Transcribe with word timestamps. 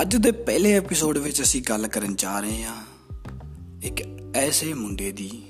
ਅੱਜ 0.00 0.16
ਦੇ 0.16 0.32
ਪਹਿਲੇ 0.32 0.72
ਐਪੀਸੋਡ 0.72 1.18
ਵਿੱਚ 1.18 1.42
ਅਸੀਂ 1.42 1.62
ਗੱਲ 1.62 1.86
ਕਰਨ 1.86 2.16
ਜਾ 2.16 2.40
ਰਹੇ 2.40 2.64
ਹਾਂ 2.64 2.82
ਇੱਕ 3.82 4.02
ਐਸੇ 4.36 4.74
ਮੁੰਡੇ 4.74 5.12
ਦੀ 5.12 5.42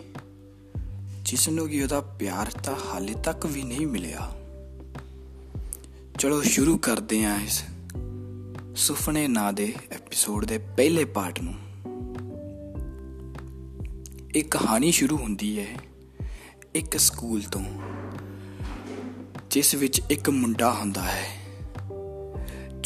ਜਿਸ 1.22 1.48
ਨੂੰ 1.48 1.68
ਕਿ 1.68 1.82
ਉਹਦਾ 1.82 2.00
ਪਿਆਰ 2.00 2.46
ਤਾਂ 2.50 2.74
ਹਾਲੇ 2.74 3.14
ਤੱਕ 3.14 3.46
ਵੀ 3.46 3.62
ਨਹੀਂ 3.62 3.86
ਮਿਲਿਆ। 3.86 4.32
ਚਲੋ 6.18 6.42
ਸ਼ੁਰੂ 6.42 6.78
ਕਰਦੇ 6.78 7.24
ਹਾਂ 7.24 7.40
ਇਸ 7.40 7.64
ਸੁਪਨੇ 8.76 9.28
ਨਾਂ 9.28 9.52
ਦੇ 9.52 9.74
ਐਪੀਸੋਡ 9.92 10.44
ਦੇ 10.44 10.58
ਪਹਿਲੇ 10.58 11.04
ਪਾਰਟ 11.04 11.40
ਨੂੰ। 11.40 11.54
ਇੱਕ 14.34 14.56
ਕਹਾਣੀ 14.56 14.92
ਸ਼ੁਰੂ 14.92 15.16
ਹੁੰਦੀ 15.16 15.58
ਹੈ 15.58 15.66
ਇੱਕ 16.74 16.96
ਸਕੂਲ 16.96 17.42
ਤੋਂ, 17.42 17.64
ਜਿਸ 19.50 19.74
ਵਿੱਚ 19.74 20.02
ਇੱਕ 20.10 20.30
ਮੁੰਡਾ 20.30 20.72
ਹੁੰਦਾ 20.72 21.02
ਹੈ। 21.02 21.45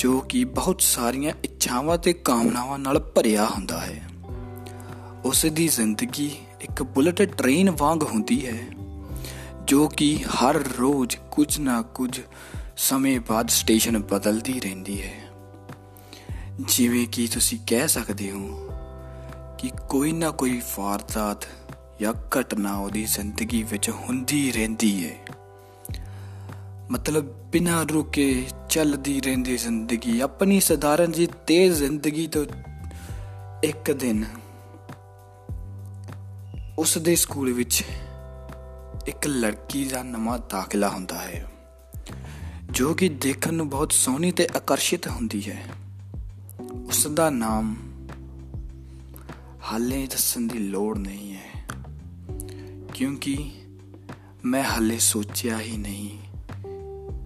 ਜੋ 0.00 0.20
ਕਿ 0.20 0.44
ਬਹੁਤ 0.44 0.82
ਸਾਰੀਆਂ 0.82 1.32
ਇੱਛਾਵਾਂ 1.44 1.98
ਤੇ 1.98 2.12
ਕਾਮਨਾਵਾਂ 2.12 2.78
ਨਾਲ 2.78 2.98
ਭਰਿਆ 2.98 3.46
ਹੁੰਦਾ 3.46 3.80
ਹੈ। 3.80 4.08
ਉਸ 5.24 5.46
ਦੀ 5.46 5.68
ਜ਼ਿੰਦਗੀ 5.68 6.36
ਇੱਕ 6.60 6.82
ਬੁਲਟ 6.82 7.22
ਟ੍ਰੇਨ 7.22 7.70
ਵਾਂਗ 7.70 8.02
ਹੁੰਦੀ 8.02 8.46
ਹੈ, 8.46 8.58
ਜੋ 9.64 9.88
ਕਿ 9.88 10.16
ਹਰ 10.16 10.54
ਰੋਜ਼ 10.54 11.16
ਕੁਝ 11.30 11.58
ਨਾ 11.58 11.82
ਕੁਝ 11.82 12.20
ਸਮੇਂ 12.76 13.20
ਬਾਅਦ 13.20 13.48
ਸਟੇਸ਼ਨ 13.48 14.02
ਬਦਲਦੀ 14.02 14.60
ਰਹਿੰਦੀ 14.60 15.02
ਹੈ। 15.02 15.14
ਜਿਵੇਂ 16.60 17.06
ਕਿ 17.06 17.28
ਤੁਸੀਂ 17.34 17.58
ਕਹਿ 17.66 17.88
ਸਕਦੇ 17.88 18.30
ਹੋ 18.30 18.68
ਕਿ 19.58 19.70
ਕੋਈ 19.88 20.12
ਨਾ 20.12 20.30
ਕੋਈ 20.30 20.62
ਵਾਰਦਾਤ 20.78 21.44
ਜਾਂ 22.00 22.14
ਘਟਨਾ 22.14 22.76
ਉਹਦੀ 22.78 23.04
ਜ਼ਿੰਦਗੀ 23.04 23.62
ਵਿੱਚ 23.62 23.90
ਹੁੰਦੀ 23.90 24.52
ਰਹਿੰਦੀ 24.52 25.06
ਹੈ। 25.06 25.16
ਮਤਲਬ 26.90 27.24
ਬਿਨਾਂ 27.50 27.84
ਰੁਕੇ 27.84 28.46
ਚੱਲਦੀ 28.70 29.20
ਰਹਿੰਦੀ 29.20 29.56
ਜ਼ਿੰਦਗੀ। 29.56 30.20
ਆਪਣੀ 30.20 30.60
ਸਧਾਰਨ 30.60 31.12
ਜੀ 31.12 31.26
ਤੇਜ਼ 31.46 31.74
ਜ਼ਿੰਦਗੀ 31.74 32.26
ਤੋਂ 32.26 32.44
ਇੱਕ 33.64 33.90
ਦਿਨ 33.92 34.24
ਉਸ 36.78 36.98
ਦੇ 36.98 37.14
ਸਕੂਲ 37.16 37.52
ਵਿੱਚ 37.52 37.82
ਇੱਕ 39.06 39.26
ਲੜਕੀ 39.26 39.84
ਦਾ 39.84 40.02
ਨਵਾਂ 40.02 40.38
ਦਾਖਲਾ 40.50 40.88
ਹੁੰਦਾ 40.88 41.18
ਹੈ, 41.18 41.46
ਜੋ 42.70 42.94
ਕਿ 42.94 43.08
ਦੇਖਣ 43.08 43.54
ਨੂੰ 43.54 43.68
ਬਹੁਤ 43.68 43.92
ਸੋਹਣੀ 43.92 44.32
ਤੇ 44.32 44.48
ਆਕਰਸ਼ਿਤ 44.56 45.08
ਹੁੰਦੀ 45.08 45.50
ਹੈ। 45.50 45.62
ਉਸ 46.86 47.06
ਦਾ 47.06 47.30
ਨਾਮ 47.30 47.76
ਹਾਲੇ 49.72 50.06
ਦੱਸਣ 50.06 50.40
ਦੀ 50.40 50.58
ਲੋੜ 50.58 50.98
ਨਹੀਂ 50.98 51.34
ਹੈ, 51.34 51.64
ਕਿਉਂਕਿ 52.94 53.50
ਮੈਂ 54.44 54.64
ਹਾਲੇ 54.64 54.98
ਸੋਚਿਆ 54.98 55.60
ਹੀ 55.60 55.76
ਨਹੀਂ। 55.76 56.29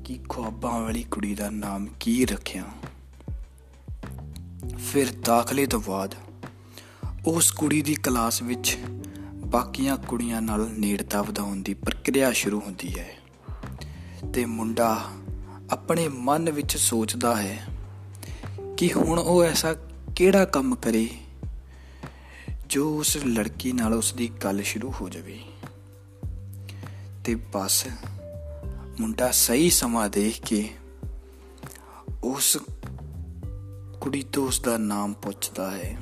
ਕਿ 0.05 0.21
ਖੁਆਬਾਂ 0.29 0.81
ਵਾਲੀ 0.81 1.03
ਕੁੜੀ 1.03 1.35
ਦਾ 1.35 1.51
ਨਾਮ 1.51 1.87
ਕੀ 2.01 2.27
ਰੱਖਿਆ? 2.27 2.65
ਫਿਰ 4.79 5.07
ਦਾਖਲੇ 5.25 5.67
ਤੋਂ 5.67 5.81
ਬਾਅਦ 5.81 6.15
ਉਸ 7.27 7.51
ਕੁੜੀ 7.51 7.83
ਦੀ 7.83 7.95
ਕਲਾਸ 7.95 8.43
ਵਿੱਚ 8.43 8.79
ਬਾਕੀਆਂ 9.35 9.97
ਕੁੜੀਆਂ 9.97 10.43
ਨਾਲ 10.43 10.71
ਨੇੜਤਾ 10.79 11.23
ਵਧਾਉਣ 11.23 11.57
ਦੀ 11.57 11.75
ਪ੍ਰਕਿਰਿਆ 11.75 12.33
ਸ਼ੁਰੂ 12.33 12.61
ਹੁੰਦੀ 12.61 12.99
ਹੈ 12.99 13.17
ਤੇ 14.35 14.45
ਮੁੰਡਾ 14.45 15.05
ਆਪਣੇ 15.71 16.09
ਮਨ 16.09 16.51
ਵਿੱਚ 16.51 16.77
ਸੋਚਦਾ 16.77 17.37
ਹੈ 17.37 17.67
ਕਿ 18.77 18.93
ਹੁਣ 18.93 19.19
ਉਹ 19.19 19.45
ਐਸਾ 19.45 19.75
ਕਿਹੜਾ 20.17 20.45
ਕੰਮ 20.45 20.75
ਕਰੇ 20.75 21.09
ਜੋ 22.69 22.99
ਉਸ 22.99 23.17
ਲੜਕੀ 23.17 23.73
ਨਾਲ 23.73 23.95
ਉਸ 23.95 24.13
ਦੀ 24.13 24.29
ਗੱਲ 24.29 24.63
ਸ਼ੁਰੂ 24.63 24.95
ਹੋ 25.01 25.09
ਜਾਵੇ। 25.09 25.41
ਤੇ 27.25 27.35
ਬਸ 27.35 27.87
ਮੁੰਡਾ 29.01 29.31
ਸਹੀ 29.31 29.71
ਸਮਾਂ 29.71 30.09
ਦੇਖ 30.09 30.43
ਕੇ 30.43 30.71
ਉਸ 32.25 32.57
ਕੁੜੀ 34.01 34.23
ਤੋਂ 34.23 34.47
ਉਸ 34.47 34.61
ਦਾ 34.61 34.77
ਨਾਮ 34.77 35.13
ਪੁੱਛਦਾ 35.13 35.71
ਹੈ। 35.71 35.99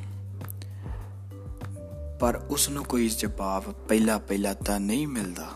ਪਰ 2.21 2.37
ਉਸ 2.37 2.69
ਨੂੰ 2.69 2.85
ਕੋਈ 2.85 3.09
ਜਵਾਬ 3.09 3.73
ਪਹਿਲਾ 3.73 4.19
ਪਹਿਲਾ 4.19 4.55
ਤਾਂ 4.55 4.81
ਨਹੀਂ 4.81 5.09
ਮਿਲਦਾ। 5.09 5.51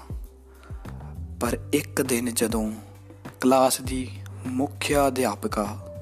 ਪਰ 1.40 1.58
ਇੱਕ 1.72 2.02
ਦਿਨ 2.02 2.34
ਜਦੋਂ 2.34 2.72
ਕਲਾਸ 3.40 3.80
ਦੀ 3.80 4.10
ਮੁੱਖ 4.46 4.92
ਅਧਿਆਪਕਾ 5.06 5.94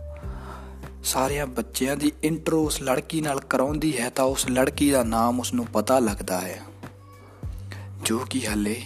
ਸਾਰਿਆਂ 1.04 1.46
ਬੱਚਿਆਂ 1.46 1.96
ਦੀ 1.96 2.12
ਇੰਟਰੋ 2.22 2.64
ਉਸ 2.64 2.82
ਲੜਕੀ 2.82 3.20
ਨਾਲ 3.20 3.40
ਕਰਾਉਂਦੀ 3.40 4.00
ਹੈ 4.00 4.10
ਤਾਂ 4.10 4.24
ਉਸ 4.24 4.46
ਲੜਕੀ 4.50 4.90
ਦਾ 4.90 5.04
ਨਾਮ 5.04 5.40
ਉਸ 5.40 5.54
ਨੂੰ 5.54 5.66
ਪਤਾ 5.66 5.98
ਲੱਗਦਾ 5.98 6.40
ਹੈ, 6.40 6.60
ਜੋ 8.04 8.18
ਕਿ 8.18 8.48
ਹਲੇ 8.48 8.82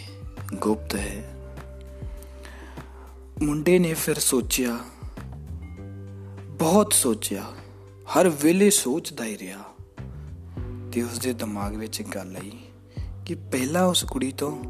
ਗੁਪਤ 0.54 0.96
ਹੈ। 0.96 1.37
ਮੁੰਡੇ 3.42 3.78
ਨੇ 3.78 3.94
ਫਿਰ 3.94 4.18
ਸੋਚਿਆ, 4.18 4.78
ਬਹੁਤ 6.58 6.92
ਸੋਚਿਆ, 6.92 7.44
ਹਰ 8.16 8.28
ਵੇਲੇ 8.28 8.70
ਸੋਚਦਾ 8.70 9.24
ਹੀ 9.24 9.38
ਰਿਹਾ 9.38 9.58
ਤੇ 10.92 11.02
ਉਸ 11.02 11.18
ਦੇ 11.18 11.32
ਦਿਮਾਗ 11.32 11.74
ਵਿੱਚ 11.74 12.02
ਗੱਲ 12.02 12.36
ਆਈ 12.36 12.52
ਕਿ 13.26 13.34
ਪਹਿਲਾਂ 13.34 13.84
ਉਸ 13.84 14.04
ਕੁੜੀ 14.04 14.32
ਤੋਂ 14.32 14.64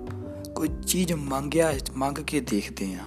ਕੋਈ 0.55 0.69
ਚੀਜ਼ 0.87 1.13
ਮੰਗਿਆ, 1.13 1.75
ਮੰਗ 1.97 2.19
ਕੇ 2.19 2.41
ਦੇਖਦੇ 2.41 2.95
ਆ 2.95 3.05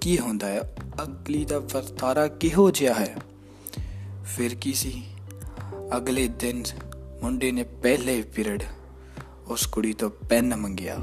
ਕੀ 0.00 0.18
ਹੁੰਦਾ 0.18 0.46
ਹੈ? 0.46 0.76
ਅਗਲੀ 1.02 1.44
ਦਾ 1.44 1.58
ਵਰਤਾਰਾ 1.58 2.28
ਕਿਹੋ 2.28 2.70
ਜਿਹਾ 2.70 2.94
ਹੈ? 2.94 3.16
ਫਿਰ 4.24 4.54
ਕੀ 4.54 4.74
ਸੀ? 4.74 5.04
ਅਗਲੇ 5.96 6.28
ਦਿਨ 6.28 6.64
ਮੁੰਡੇ 7.22 7.52
ਨੇ 7.52 7.62
ਪਹਿਲੇ 7.62 8.22
ਪੀਰੀਅਡ 8.22 8.62
ਉਸ 9.46 9.66
ਕੁੜੀ 9.66 9.92
ਤੋਂ 9.92 10.10
ਪੈਨ 10.10 10.56
ਮੰਗਿਆ। 10.56 10.96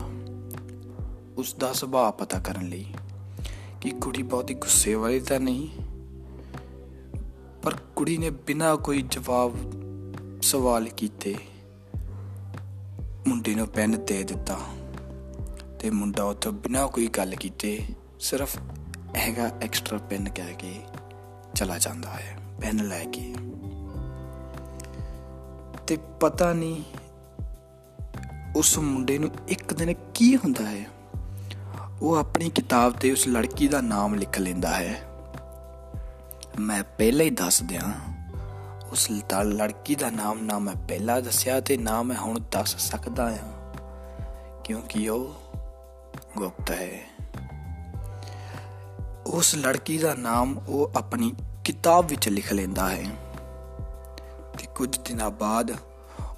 ਉਸ 1.37 1.53
ਦਾ 1.53 1.73
ਸੁਭਾਅ 1.73 2.11
ਪਤਾ 2.11 2.39
ਕਰਨ 2.39 2.69
ਲਈ 2.69 2.85
ਕਿ 3.85 3.91
ਕੁੜੀ 3.91 4.23
ਬਹੁਤ 4.23 4.49
ਹੀ 4.49 4.55
ਗੁੱਸੇ 4.55 4.93
ਵਾਲੀ 4.93 5.19
ਤਾਂ 5.19 5.39
ਨਹੀਂ, 5.39 5.67
ਪਰ 7.63 7.73
ਕੁੜੀ 7.95 8.17
ਨੇ 8.17 8.29
ਬਿਨਾਂ 8.29 8.77
ਕੋਈ 8.77 9.01
ਜਵਾਬ 9.01 9.57
ਸਵਾਲ 10.41 10.87
ਕੀਤੇ, 10.89 11.35
ਮੁੰਡੇ 13.27 13.55
ਨੂੰ 13.55 13.67
ਪੈਨ 13.67 13.91
ਦੇ 14.05 14.23
ਦਿੱਤਾ 14.23 14.57
ਤੇ 15.79 15.89
ਮੁੰਡਾ 15.89 16.23
ਉਹ 16.23 16.33
ਤੋਂ 16.33 16.51
ਬਿਨਾਂ 16.51 16.87
ਕੋਈ 16.87 17.07
ਗੱਲ 17.07 17.35
ਕੀਤੇ 17.35 17.85
ਸਿਰਫ 18.19 18.57
ਹੈਗਾ 19.15 19.51
ਐਕਸਟਰਾ 19.61 19.97
ਪੈਨ 19.97 20.29
ਕਹਿ 20.29 20.53
ਕੇ 20.53 20.73
ਚਲਾ 21.55 21.77
ਜਾਂਦਾ 21.77 22.09
ਹੈ, 22.09 22.37
ਪੈਨ 22.61 22.87
ਲੈ 22.87 23.03
ਕੇ। 23.03 23.35
ਤੇ 25.87 25.97
ਪਤਾ 26.19 26.53
ਨਹੀਂ 26.53 26.83
ਉਸ 28.55 28.77
ਮੁੰਡੇ 28.79 29.17
ਨੂੰ 29.17 29.31
ਇੱਕ 29.47 29.73
ਦਿਨ 29.73 29.93
ਕੀ 30.13 30.35
ਹੁੰਦਾ 30.35 30.69
ਹੈ? 30.69 30.94
ਉਹ 32.01 32.15
ਆਪਣੀ 32.15 32.49
ਕਿਤਾਬ 32.49 32.93
ਤੇ 32.93 33.11
ਉਸ 33.11 33.27
ਲੜਕੀ 33.27 33.67
ਦਾ 33.67 33.81
ਨਾਮ 33.81 34.15
ਲਿਖ 34.15 34.39
ਲੈਂਦਾ 34.39 34.75
ਹੈ। 34.75 35.01
ਮੈਂ 36.59 36.83
ਪਹਿਲਾਂ 36.97 37.25
ਹੀ 37.25 37.29
ਦੱਸ 37.29 37.61
ਦਿਆਂ, 37.63 37.93
ਉਸ 38.91 39.11
ਲੜਕੀ 39.43 39.95
ਦਾ 39.95 40.09
ਨਾਮ 40.09 40.41
ਨਾ 40.41 40.59
ਮੈਂ 40.59 40.73
ਪਹਿਲਾਂ 40.87 41.21
ਦੱਸਿਆ 41.21 41.59
ਤੇ 41.59 41.77
ਨਾ 41.77 42.03
ਮੈਂ 42.03 42.15
ਹੁਣ 42.15 42.39
ਦੱਸ 42.51 42.75
ਸਕਦਾ 42.77 43.29
ਹਾਂ, 43.31 43.73
ਕਿਉਂਕਿ 44.63 45.09
ਉਹ 45.09 45.33
ਗੁਪਤ 46.37 46.71
ਹੈ। 46.71 47.01
ਉਸ 49.27 49.55
ਲੜਕੀ 49.55 49.97
ਦਾ 49.97 50.13
ਨਾਮ 50.13 50.57
ਉਹ 50.67 50.91
ਆਪਣੀ 50.95 51.33
ਕਿਤਾਬ 51.63 52.07
ਵਿੱਚ 52.07 52.29
ਲਿਖ 52.29 52.53
ਲੈਂਦਾ 52.53 52.89
ਹੈ 52.89 53.05
ਤੇ 54.59 54.67
ਕੁਝ 54.75 54.97
ਦਿਨਾਂ 54.99 55.29
ਬਾਅਦ 55.29 55.75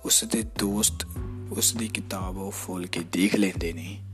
ਉਸ 0.06 0.23
ਦੇ 0.23 0.41
ਦੋਸਤ 0.41 1.07
ਉਸ 1.51 1.75
ਦੀ 1.75 1.88
ਕਿਤਾਬ 1.88 2.38
ਉਹ 2.38 2.51
ਫੋਲ 2.51 2.85
ਕੇ 2.85 3.00
ਦੇਖ 3.00 3.35
ਲੈਂਦੇ 3.35 3.73
ਨੇ। 3.73 4.06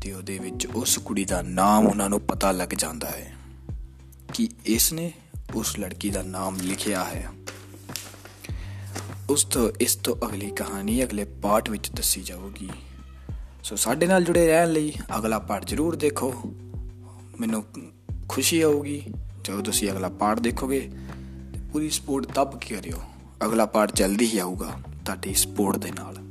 ਤੇ 0.00 0.12
ਉਹਦੇ 0.12 0.38
ਵਿੱਚ 0.38 0.66
ਉਸ 0.66 0.98
ਕੁੜੀ 0.98 1.24
ਦਾ 1.24 1.42
ਨਾਮ 1.42 1.86
ਉਹਨਾਂ 1.86 2.10
ਨੂੰ 2.10 2.20
ਪਤਾ 2.20 2.52
ਲੱਗ 2.52 2.68
ਜਾਂਦਾ 2.68 3.10
ਹੈ 3.10 3.32
ਕਿ 4.34 4.48
ਇਸ 4.66 4.92
ਨੇ 4.92 5.12
ਉਸ 5.54 5.78
ਲੜਕੀ 5.78 6.10
ਦਾ 6.10 6.22
ਨਾਮ 6.22 6.56
ਲਿਖਿਆ 6.62 7.04
ਹੈ। 7.04 7.30
ਉਸ 9.30 9.44
ਤੋਂ, 9.44 9.70
ਇਸ 9.80 9.96
ਤੋਂ 9.96 10.16
ਅਗਲੀ 10.26 10.50
ਕਹਾਣੀ 10.50 11.04
ਅਗਲੇ 11.04 11.24
ਪਾਰਟ 11.24 11.70
ਵਿੱਚ 11.70 11.90
ਦੱਸੀ 11.90 12.22
ਜਾਊਗੀ। 12.22 12.68
ਸੋ 13.64 13.76
ਸਾਡੇ 13.76 14.06
ਨਾਲ 14.06 14.24
ਜੁੜੇ 14.24 14.46
ਰਹਿਣ 14.46 14.72
ਲਈ 14.72 14.92
ਅਗਲਾ 15.16 15.38
ਪਾਰਟ 15.38 15.64
ਜ਼ਰੂਰ 15.64 15.96
ਦੇਖੋ। 15.96 16.42
ਮੈਨੂੰ 17.40 17.64
ਖੁਸ਼ੀ 18.28 18.62
ਹੋਊਗੀ 18.62 19.02
ਜਦੋਂ 19.44 19.62
ਤੁਸੀਂ 19.62 19.90
ਅਗਲਾ 19.90 20.08
ਪਾਰਟ 20.08 20.40
ਦੇਖੋਗੇ। 20.40 20.80
ਤੇ 21.54 21.60
ਪੂਰੀ 21.72 21.90
ਸਪੋਰਟ 21.90 22.26
ਤਬ 22.26 22.60
ਕਰਿਓ। 22.60 23.02
ਅਗਲਾ 23.44 23.66
ਪਾਰਟ 23.66 23.92
ਜਲਦੀ 23.94 24.26
ਹੀ 24.26 24.38
ਆਊਗਾ 24.38 24.72
ਤੁਹਾਡੀ 25.04 25.34
ਸਪੋਰਟ 25.34 25.76
ਦੇ 25.76 25.90
ਨਾਲ। 25.90 26.29